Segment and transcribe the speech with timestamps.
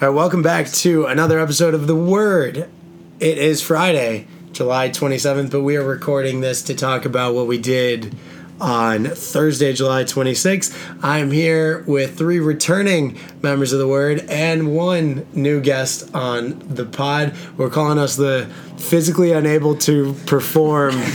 [0.00, 2.70] All right, welcome back to another episode of The Word.
[3.18, 7.58] It is Friday, July 27th, but we are recording this to talk about what we
[7.58, 8.14] did
[8.60, 11.00] on Thursday, July 26th.
[11.02, 16.84] I'm here with three returning members of The Word and one new guest on the
[16.84, 17.34] pod.
[17.56, 20.92] We're calling us the physically unable to perform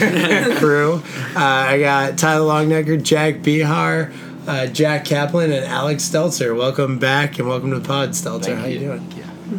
[0.57, 1.01] crew.
[1.33, 4.11] Uh, I got Tyler Longnecker, Jack Bihar,
[4.47, 6.55] uh, Jack Kaplan, and Alex Stelzer.
[6.57, 8.45] Welcome back and welcome to the pod, Stelzer.
[8.45, 8.85] Thank How you you.
[8.87, 9.09] doing?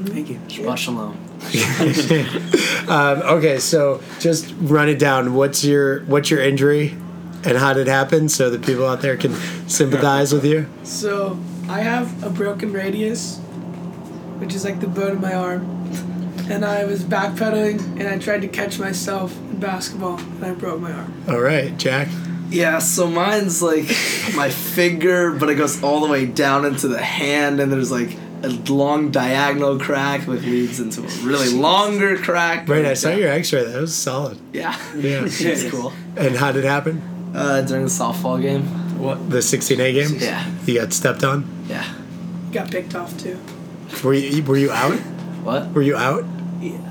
[0.07, 0.39] Thank you.
[0.49, 1.21] Shabbat shalom.
[2.85, 5.33] Um, okay, so just run it down.
[5.33, 6.91] What's your what's your injury,
[7.45, 9.35] and how did it happen, so that people out there can
[9.67, 10.69] sympathize with you?
[10.83, 13.39] So I have a broken radius,
[14.39, 15.63] which is like the bone of my arm,
[16.51, 20.81] and I was backpedaling and I tried to catch myself in basketball and I broke
[20.81, 21.25] my arm.
[21.29, 22.09] All right, Jack.
[22.51, 23.85] Yeah, so mine's like
[24.37, 28.17] my finger, but it goes all the way down into the hand, and there's like
[28.45, 32.69] a long diagonal crack, which leads into a really longer crack.
[32.69, 33.65] Right, I saw your X-ray.
[33.65, 34.39] That was solid.
[34.53, 34.79] Yeah.
[34.95, 35.23] Yeah.
[35.25, 35.93] it's cool.
[36.17, 37.33] And how did it happen?
[37.35, 38.63] Uh, during the softball game.
[38.99, 39.31] What?
[39.31, 40.19] The 16A game.
[40.21, 40.49] Yeah.
[40.67, 41.49] You got stepped on.
[41.69, 41.85] Yeah.
[42.53, 43.39] Got picked off too.
[44.03, 44.99] Were you Were you out?
[45.45, 45.73] What?
[45.73, 46.25] Were you out?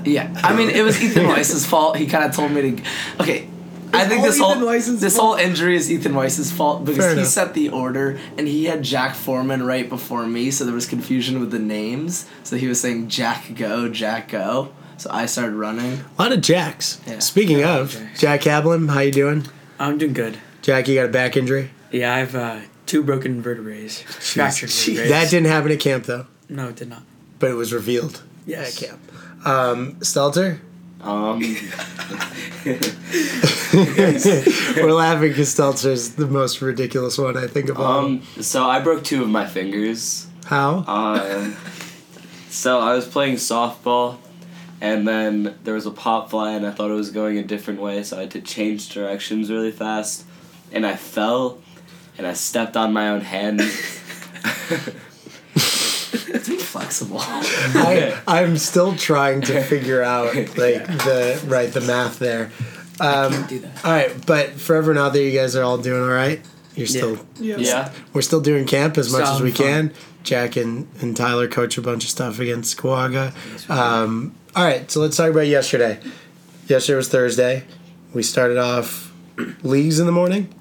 [0.04, 0.32] Yeah.
[0.44, 1.96] I mean, it was Ethan Weiss's fault.
[1.96, 2.82] He kind of told me to.
[3.18, 3.48] Okay.
[3.96, 5.38] I think all this whole Weiss's this fault.
[5.38, 7.28] whole injury is Ethan Weiss's fault because Fair he enough.
[7.28, 11.40] set the order and he had Jack Foreman right before me, so there was confusion
[11.40, 12.26] with the names.
[12.42, 14.72] So he was saying Jack go, Jack go.
[14.96, 16.04] So I started running.
[16.18, 17.00] A lot of Jacks.
[17.06, 17.18] Yeah.
[17.18, 19.46] Speaking of, Jack Kaplan, how you doing?
[19.78, 20.38] I'm doing good.
[20.62, 21.70] Jack, you got a back injury.
[21.90, 23.88] Yeah, I have uh, two broken vertebrae.
[23.88, 25.08] Fractured vertebrae.
[25.08, 27.02] That didn't happen at camp though, No, it did not.
[27.40, 28.80] but it was revealed Yes.
[28.82, 29.00] at camp.
[29.46, 30.60] Um, Stelzer,
[31.04, 31.40] Um,
[34.76, 38.06] we're laughing because Stelzer's the most ridiculous one I think of all.
[38.06, 40.26] um, so I broke two of my fingers.
[40.46, 40.84] How?
[40.86, 41.52] Uh,
[42.48, 44.16] so I was playing softball,
[44.80, 47.80] and then there was a pop fly, and I thought it was going a different
[47.80, 50.24] way, so I had to change directions really fast,
[50.72, 51.58] and I fell,
[52.16, 53.60] and I stepped on my own hand.
[56.26, 57.18] Be flexible.
[57.20, 62.50] I, I'm still trying to figure out like the right the math there.
[63.00, 63.84] Um, Do that.
[63.84, 66.40] all right, but forever now out there, you guys are all doing all right.
[66.76, 67.56] You're still Yeah.
[67.58, 67.92] yeah.
[68.12, 69.66] we're still doing camp as much as Sound we fun.
[69.66, 69.92] can.
[70.24, 73.32] Jack and, and Tyler coach a bunch of stuff against Squaga.
[73.70, 76.00] Um, all right, so let's talk about yesterday.
[76.66, 77.64] Yesterday was Thursday.
[78.14, 79.12] We started off
[79.62, 80.52] leagues in the morning.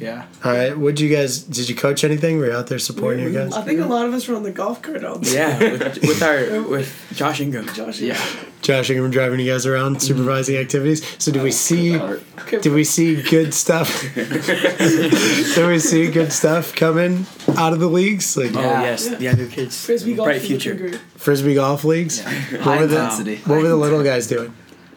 [0.00, 0.26] yeah.
[0.44, 1.38] All right, what you guys?
[1.42, 2.38] Did you coach anything?
[2.38, 3.52] Were you out there supporting your guys?
[3.54, 5.34] I think a lot of us were on the golf cart all day.
[5.34, 7.66] Yeah, with, with our with Josh Ingram.
[7.74, 8.00] Josh.
[8.00, 8.20] Yeah.
[8.60, 11.02] Josh Ingram driving you guys around, supervising activities.
[11.22, 11.96] So did we see?
[11.98, 12.22] Art.
[12.50, 14.02] Did we see good stuff?
[14.14, 18.82] did we see good stuff coming out of the leagues, like Oh Yeah.
[18.82, 19.16] yes, Yeah.
[19.16, 19.84] the younger kids.
[19.86, 20.98] Frisbee golf bright is future.
[21.16, 22.20] frisbee golf leagues?
[22.20, 23.36] High were the- intensity.
[23.46, 24.54] What were the little guys doing?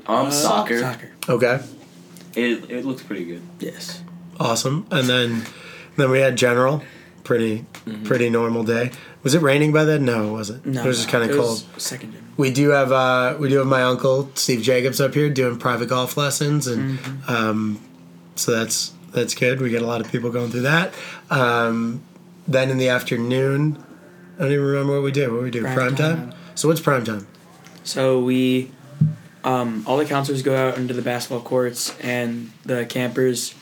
[0.07, 0.79] Um, Uh, soccer.
[0.79, 1.09] Soccer.
[1.29, 1.59] Okay,
[2.35, 3.41] It, it looked pretty good.
[3.59, 4.01] Yes.
[4.39, 4.85] awesome.
[4.91, 5.43] And then
[5.97, 6.83] then we had general,
[7.23, 7.65] pretty
[8.03, 8.91] pretty normal day.
[9.23, 10.05] Was it raining by then?
[10.05, 10.65] No, it wasn't.
[10.65, 11.63] No, it was just kind of cold.
[11.75, 12.27] was Second gen.
[12.37, 15.89] We do have uh we do have my uncle Steve Jacobs up here doing private
[15.89, 16.97] golf lessons and
[17.27, 17.79] um
[18.35, 19.59] so that's that's good.
[19.61, 20.93] We get a lot of people going through that.
[21.29, 22.01] Um
[22.47, 23.83] then in the afternoon
[24.37, 25.31] I don't even remember what we did.
[25.31, 25.61] What we do?
[25.61, 26.29] Prime, Prime time?
[26.29, 26.39] time.
[26.55, 27.27] So what's prime time?
[27.83, 28.71] So we,
[29.43, 33.55] um, all the counselors go out into the basketball courts, and the campers,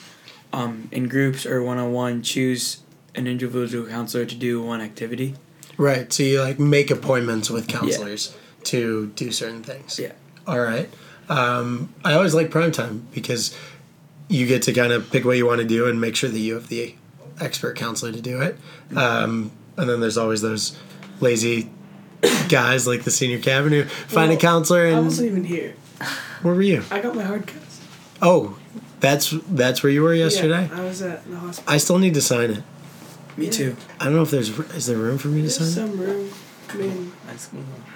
[0.52, 2.82] um, in groups or one on one, choose
[3.14, 5.34] an individual counselor to do one activity.
[5.76, 6.12] Right.
[6.12, 9.98] So you like make appointments with counselors to do certain things.
[9.98, 10.12] Yeah.
[10.46, 10.88] All right.
[11.28, 13.56] Um, I always like prime time because
[14.28, 16.38] you get to kind of pick what you want to do and make sure that
[16.38, 16.94] you have the
[17.40, 18.58] expert counselor to do it.
[18.94, 20.78] Um, and then there's always those
[21.20, 21.70] lazy
[22.48, 25.74] guys like the senior cabin who find a Well, counselor I and wasn't even here.
[26.42, 26.82] where were you?
[26.90, 27.80] I got my hard cuts.
[28.22, 28.56] Oh,
[29.00, 30.68] that's that's where you were yesterday.
[30.70, 31.72] Yeah, I was at the hospital.
[31.72, 32.62] I still need to sign it.
[33.36, 33.50] Me Yeah.
[33.52, 33.76] too.
[33.98, 35.90] I don't know if there's is there room for me to There's sign it.
[35.90, 36.30] some room.
[36.68, 37.12] I mean,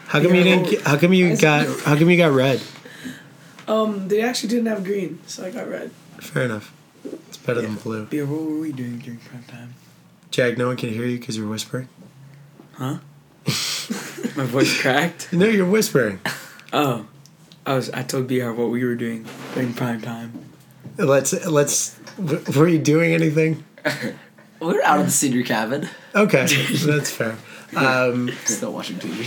[0.08, 0.80] How come you didn't?
[0.82, 1.66] How come you got?
[1.80, 2.60] How come you got red?
[3.68, 5.90] um, they actually didn't have green, so I got red.
[6.18, 6.72] Fair enough.
[7.28, 8.06] It's better than blue.
[8.06, 9.74] Bea, what were we doing during prime time?
[10.30, 11.88] Jack, no one can hear you because you're whispering.
[12.72, 12.98] Huh?
[14.36, 15.32] My voice cracked.
[15.32, 16.20] No, you're whispering.
[16.72, 17.06] Oh,
[17.66, 17.90] I was.
[17.90, 20.32] I told Br what we were doing during prime time.
[20.98, 21.98] Let's let's.
[22.16, 23.64] w- Were you doing anything?
[24.60, 25.88] We were out of the senior cabin.
[26.14, 26.46] Okay,
[26.86, 27.36] that's fair.
[27.76, 29.24] Um, Still watching TV.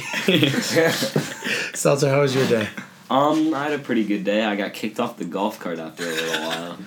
[1.76, 2.68] Seltzer, how was your day?
[3.10, 4.44] Um, I had a pretty good day.
[4.44, 6.78] I got kicked off the golf cart after a little while.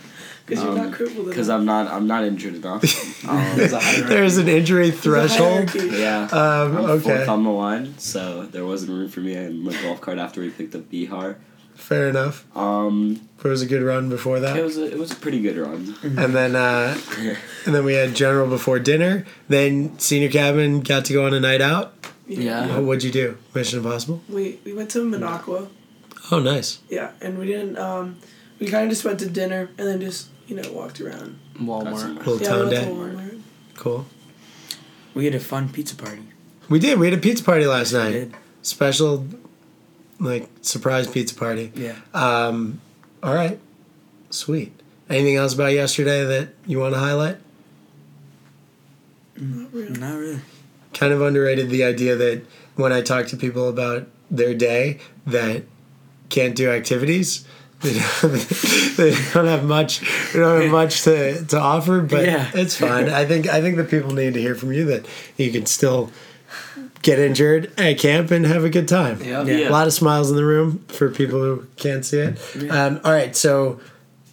[0.50, 1.48] Because you're not crippled Because.
[1.48, 2.82] I'm not I'm not injured enough.
[3.28, 4.14] Um, There's a hierarchy.
[4.14, 5.74] There's an injury threshold.
[5.74, 6.22] yeah.
[6.32, 7.02] Um, I'm okay.
[7.16, 10.40] fourth on the line, so there wasn't room for me in the golf cart after
[10.40, 11.36] we picked up Bihar.
[11.74, 12.44] Fair enough.
[12.56, 14.56] Um, It was a good run before that.
[14.56, 14.64] it that.
[14.64, 15.94] was a, it was a pretty good run.
[16.02, 16.98] And then uh,
[17.66, 19.26] and then we had general before dinner.
[19.48, 21.92] Then senior cabin got to go on a night out.
[22.26, 22.76] Yeah.
[22.76, 23.36] Oh, what'd you do?
[23.54, 24.22] Mission Impossible.
[24.28, 25.68] We we went to Minocqua.
[26.32, 26.78] Oh, nice.
[26.88, 27.76] Yeah, and we didn't.
[27.76, 28.16] Um,
[28.60, 31.38] we kind of just went to dinner and then just you know walked around.
[31.58, 32.18] Walmart.
[32.18, 32.84] Little Yeah, town we went day.
[32.84, 33.40] to Walmart.
[33.76, 34.06] Cool.
[35.14, 36.22] We had a fun pizza party.
[36.68, 36.98] We did.
[36.98, 38.10] We had a pizza party last We night.
[38.12, 38.34] did.
[38.62, 39.26] Special,
[40.20, 41.72] like surprise pizza party.
[41.74, 41.96] Yeah.
[42.14, 42.80] Um,
[43.22, 43.58] all right,
[44.30, 44.72] sweet.
[45.08, 47.38] Anything else about yesterday that you want to highlight?
[49.36, 49.98] Not really.
[49.98, 50.40] Not really.
[50.94, 52.42] Kind of underrated the idea that
[52.76, 55.64] when I talk to people about their day that
[56.28, 57.44] can't do activities,
[57.80, 58.32] they don't,
[58.96, 60.00] they don't have much,
[60.32, 62.00] they don't have much to, to offer.
[62.00, 62.50] But Yeah.
[62.54, 63.08] it's fine.
[63.08, 65.06] I think I think the people need to hear from you that
[65.36, 66.10] you can still
[67.02, 69.22] get injured at camp and have a good time.
[69.22, 69.46] Yep.
[69.46, 69.68] Yeah.
[69.68, 72.70] A lot of smiles in the room for people who can't see it.
[72.70, 73.80] Um, all right, so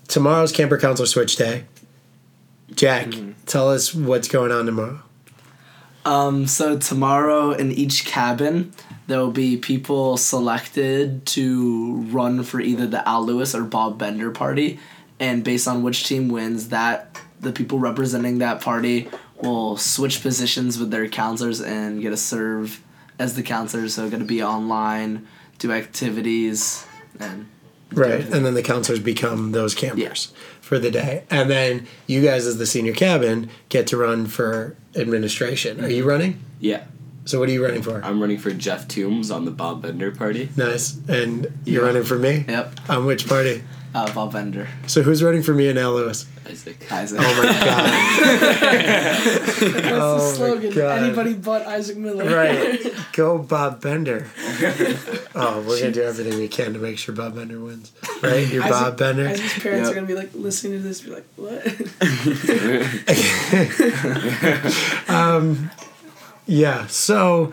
[0.09, 1.63] tomorrow's camper counselor switch day.
[2.75, 3.07] Jack,
[3.45, 4.99] tell us what's going on tomorrow.
[6.07, 8.71] Um, so tomorrow in each cabin,
[9.07, 14.31] there will be people selected to run for either the Al Lewis or Bob Bender
[14.31, 14.79] party,
[15.19, 19.09] and based on which team wins, that the people representing that party
[19.41, 22.81] will switch positions with their counselors and get to serve
[23.19, 23.95] as the counselors.
[23.95, 25.27] So going to be online,
[25.59, 26.87] do activities,
[27.19, 27.49] and
[27.91, 32.45] Right, and then the counselors become those campers for the day, and then you guys,
[32.45, 35.83] as the senior cabin, get to run for administration.
[35.83, 36.39] Are you running?
[36.59, 36.83] Yeah,
[37.25, 38.01] So what are you running for?
[38.03, 40.49] I'm running for Jeff Toombs on the Bob Bender party.
[40.57, 41.87] Nice, and you're Yeah.
[41.87, 42.45] running for me.
[42.47, 43.63] yep, On which party?
[43.97, 46.25] Uh, Bob Bender, So who's running for me and Al Lewis?
[46.47, 46.91] Isaac.
[46.91, 47.19] Isaac.
[47.21, 47.89] Oh my god!
[49.23, 49.61] That's
[49.91, 50.79] Oh the slogan.
[50.81, 52.23] Anybody but Isaac Miller.
[52.33, 52.79] right,
[53.13, 54.27] go Bob Bender.
[55.39, 57.91] Oh, we're gonna do everything we can to make sure Bob Bender wins.
[58.23, 59.27] Right, you're Isaac- Bob Bender.
[59.27, 59.91] Isaac's parents Yep.
[59.91, 61.63] are gonna be like listening to this, be like, "What?"
[66.47, 66.87] Yeah.
[66.87, 67.51] So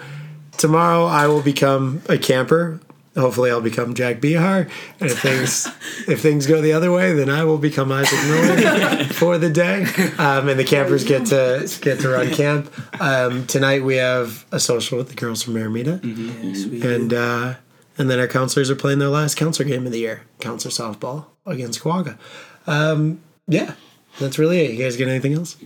[0.56, 2.80] tomorrow I will become a camper.
[3.16, 4.68] Hopefully I'll become Jack Bihar.
[5.00, 5.66] And if things
[6.08, 9.84] if things go the other way, then I will become Isaac Miller for the day.
[10.18, 12.72] Um, and the campers get to get to run camp.
[13.00, 16.00] Um, tonight we have a social with the girls from Aramita.
[16.02, 16.84] Yeah, sweet.
[16.84, 17.54] And uh,
[17.96, 21.26] and then our counselors are playing their last counselor game of the year, counselor softball
[21.46, 22.18] against Quagga.
[22.66, 23.74] Um, yeah,
[24.18, 24.72] that's really it.
[24.72, 25.56] You guys got anything else?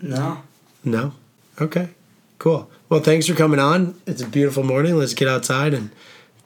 [0.00, 0.42] No.
[0.84, 1.12] No.
[1.60, 1.90] Okay.
[2.38, 2.70] Cool.
[2.88, 4.00] Well, thanks for coming on.
[4.06, 4.96] It's a beautiful morning.
[4.96, 5.90] Let's get outside and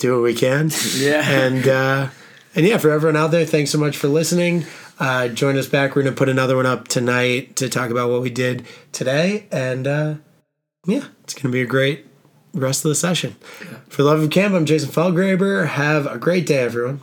[0.02, 0.70] do what we can.
[0.96, 1.28] Yeah.
[1.28, 2.08] And uh,
[2.54, 4.66] and yeah, for everyone out there, thanks so much for listening.
[4.98, 5.96] Uh, join us back.
[5.96, 9.46] We're gonna put another one up tonight to talk about what we did today.
[9.50, 10.14] And uh,
[10.86, 12.06] yeah, it's gonna be a great
[12.52, 13.36] rest of the session.
[13.88, 15.66] For the love of camp, I'm Jason Felgraber.
[15.66, 17.00] Have a great day, everyone.